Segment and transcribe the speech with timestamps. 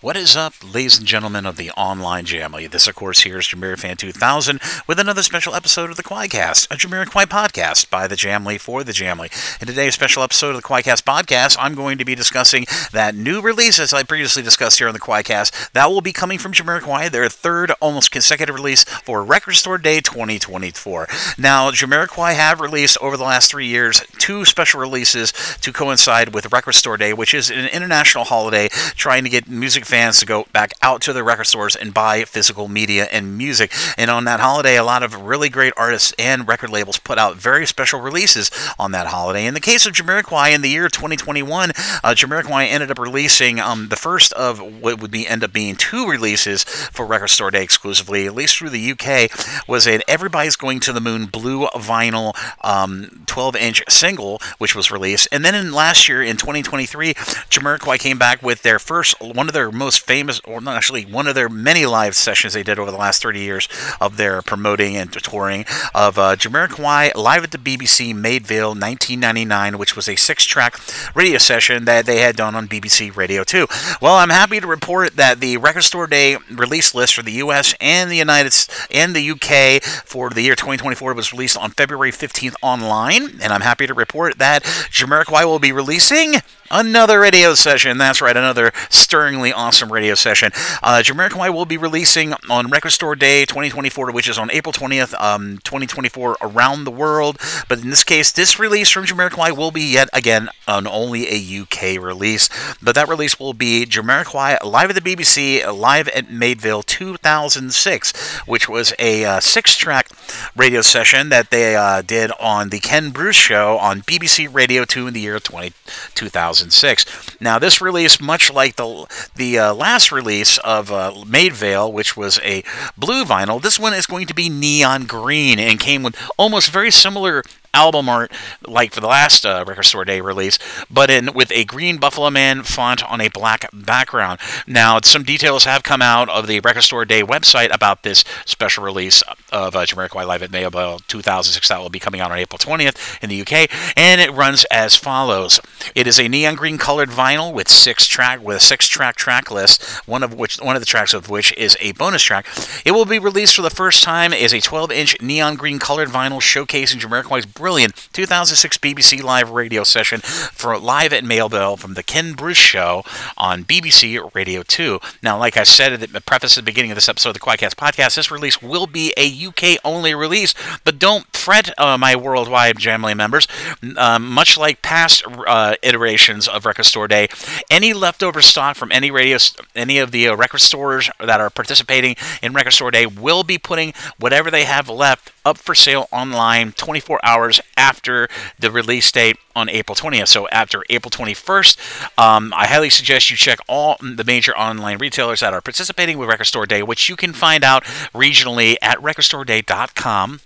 [0.00, 2.70] What is up, ladies and gentlemen of the online Jamily?
[2.70, 6.76] This, of course, here is Fan 2000 with another special episode of the Quaicast, a
[6.76, 9.28] Jamiroquai podcast by the Jamily for the Jamily.
[9.60, 13.40] In today's special episode of the Quaicast podcast, I'm going to be discussing that new
[13.40, 17.10] release, as I previously discussed here on the Quaicast, that will be coming from Jamiroquai,
[17.10, 21.08] their third almost consecutive release for Record Store Day 2024.
[21.38, 25.32] Now, Jamiroquai have released over the last three years two special releases
[25.62, 29.86] to coincide with Record Store Day, which is an international holiday trying to get music
[29.86, 33.72] fans to go back out to the record stores and buy physical media and music.
[33.96, 37.36] And on that holiday, a lot of really great artists and record labels put out
[37.36, 39.46] very special releases on that holiday.
[39.46, 41.72] In the case of Jamiroquai, in the year 2021, uh,
[42.14, 46.06] Jamiroquai ended up releasing um, the first of what would be end up being two
[46.06, 50.80] releases for Record Store Day exclusively, at least through the UK, was an Everybody's Going
[50.80, 54.17] to the Moon blue vinyl um, 12 inch single,
[54.58, 55.28] which was released.
[55.30, 59.52] And then in last year, in 2023, Jamiroquai came back with their first, one of
[59.52, 62.90] their most famous, or not actually one of their many live sessions they did over
[62.90, 63.68] the last 30 years
[64.00, 69.78] of their promoting and touring of uh, Jamiroquai live at the BBC Maida Vale 1999,
[69.78, 70.78] which was a six-track
[71.14, 73.66] radio session that they had done on BBC Radio 2.
[74.00, 77.74] Well, I'm happy to report that the Record Store Day release list for the U.S.
[77.80, 78.54] and the United
[78.90, 83.60] and the UK for the year 2024 was released on February 15th online, and I'm
[83.60, 86.36] happy to report that Jamiroquai will be releasing
[86.70, 87.98] another radio session.
[87.98, 90.52] That's right, another stirringly awesome radio session.
[90.82, 95.18] Uh, Jamiroquai will be releasing on Record Store Day 2024, which is on April 20th,
[95.20, 97.38] um, 2024, around the world.
[97.68, 101.62] But in this case, this release from Jamiroquai will be yet again on only a
[101.62, 102.48] UK release.
[102.82, 108.38] But that release will be Jamiroquai live at the BBC, live at Maida Vale 2006,
[108.46, 110.08] which was a uh, six-track
[110.56, 115.06] radio session that they uh, did on the Ken Bruce Show on BBC Radio 2
[115.06, 115.72] in the year 20,
[116.14, 117.40] 2006.
[117.40, 122.16] Now, this release, much like the the uh, last release of uh, Maida Vale, which
[122.16, 122.62] was a
[122.98, 126.90] blue vinyl, this one is going to be neon green and came with almost very
[126.90, 127.42] similar
[127.74, 128.32] album art
[128.66, 130.58] like for the last uh, Record Store Day release,
[130.90, 134.40] but in with a green Buffalo Man font on a black background.
[134.66, 138.84] Now, some details have come out of the Record Store Day website about this special
[138.84, 139.22] release
[139.52, 142.58] of uh, Jamiroquai Live at Maida Vale 2006 that will be coming out on April
[142.58, 145.60] 20th in the UK, and it runs as follows:
[145.94, 149.50] It is a neon green colored vinyl with six track with a six track track
[149.50, 152.46] list, one of which one of the tracks of which is a bonus track.
[152.84, 156.08] It will be released for the first time as a 12 inch neon green colored
[156.08, 161.94] vinyl showcasing Jamiroquai's brilliant 2006 BBC Live radio session for Live at Maida Vale from
[161.94, 163.02] the Ken Bruce Show
[163.36, 165.00] on BBC Radio 2.
[165.24, 167.40] Now, like I said at the preface at the beginning of this episode of the
[167.40, 170.54] Quaicast podcast, this release will be a UK only release,
[170.84, 173.48] but don't fret, uh, my worldwide Jamily members.
[173.96, 177.26] Um, much like past uh, iterations of Record Store Day,
[177.68, 179.36] any leftover stock from any radio,
[179.74, 183.58] any of the uh, record stores that are participating in Record Store Day will be
[183.58, 188.28] putting whatever they have left up for sale online 24 hours after
[188.58, 190.28] the release date on April 20th.
[190.28, 195.40] So after April 21st, um, I highly suggest you check all the major online retailers
[195.40, 200.40] that are participating with Record Store Day, which you can find out regionally at recordstoreday.com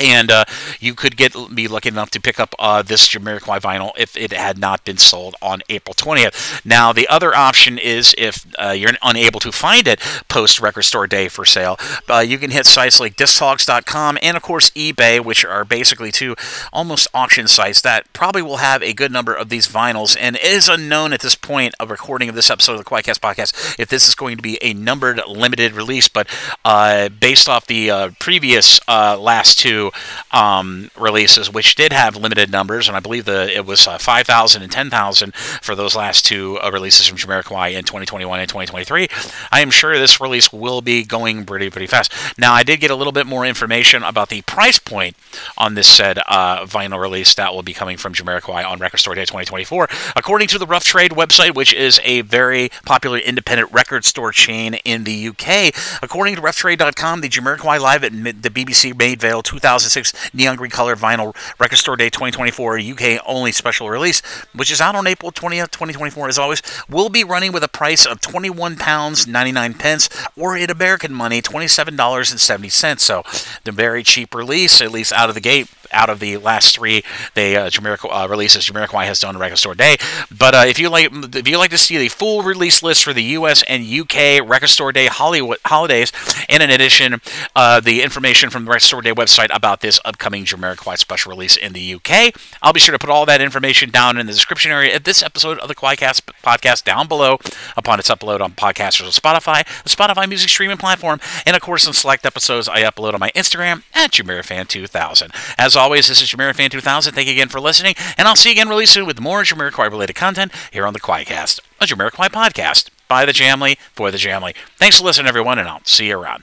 [0.00, 0.44] and uh,
[0.80, 4.32] you could get be lucky enough to pick up uh, this Jamiroquai vinyl if it
[4.32, 6.64] had not been sold on April 20th.
[6.64, 11.06] Now, the other option is if uh, you're unable to find it post Record Store
[11.06, 11.78] Day for sale,
[12.08, 16.36] uh, you can hit sites like Discogs.com and, of course, eBay, which are basically two
[16.72, 20.16] almost auction sites that probably will have a good number of these vinyls.
[20.18, 23.20] And it is unknown at this point of recording of this episode of the Quaicast
[23.20, 26.28] podcast if this is going to be a numbered limited release, but
[26.64, 29.87] uh, based off the uh, previous last two
[30.30, 34.62] um, releases, which did have limited numbers, and I believe the it was uh, 5,000
[34.62, 39.08] and 10,000 for those last two uh, releases from Jamiroquai in 2021 and 2023.
[39.50, 42.12] I am sure this release will be going pretty pretty fast.
[42.38, 45.16] Now, I did get a little bit more information about the price point
[45.56, 49.14] on this said uh, vinyl release that will be coming from Jamiroquai on Record Store
[49.14, 49.88] Day 2024.
[50.16, 54.74] According to the Rough Trade website, which is a very popular independent record store chain
[54.84, 59.77] in the UK, according to RoughTrade.com, the Jamiroquai Live at the BBC Maida Vale 2000
[59.78, 64.20] 2006 neon green color vinyl Record Store Day 2024 UK only special release,
[64.54, 66.28] which is out on April 20th, 2024.
[66.28, 70.70] As always, will be running with a price of 21 pounds 99 pence, or in
[70.70, 73.02] American money, 27 dollars and 70 cents.
[73.04, 73.22] So,
[73.64, 77.02] the very cheap release, at least out of the gate out of the last three
[77.34, 79.96] they uh, Jamiroquai, uh, releases Jamiroquai has done Record Store Day.
[80.36, 83.12] But uh, if you like, if you like to see the full release list for
[83.12, 83.62] the U.S.
[83.68, 84.40] and U.K.
[84.40, 86.12] Record Store Day Hollywood holidays,
[86.48, 87.20] and in addition,
[87.56, 91.56] uh, the information from the Record Store Day website about this upcoming Jamiroquai special release
[91.56, 92.34] in the UK.
[92.62, 95.22] I'll be sure to put all that information down in the description area of this
[95.22, 97.38] episode of the Quaicast podcast down below
[97.76, 101.86] upon its upload on podcasters on Spotify, the Spotify music streaming platform, and of course,
[101.86, 105.54] in select episodes I upload on my Instagram at JamirFan2000.
[105.58, 107.12] As always, this is JamirFan2000.
[107.12, 109.90] Thank you again for listening, and I'll see you again really soon with more Jamiroquai
[109.90, 114.54] related content here on the Quaicast, a Jamiroquai podcast by the Jamily for the Jamily.
[114.76, 116.36] Thanks for listening, everyone, and I'll see you around.